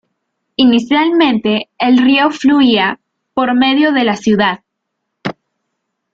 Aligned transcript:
Inicialmente, 0.55 1.69
el 1.77 1.99
río 1.99 2.31
fluía 2.31 2.99
por 3.35 3.53
medio 3.53 3.91
de 3.91 4.03
la 4.03 4.15
ciudad. 4.15 4.61